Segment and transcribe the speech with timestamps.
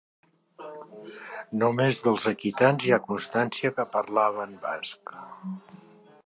[1.63, 5.15] Només dels aquitans hi ha constància que parlaven basc.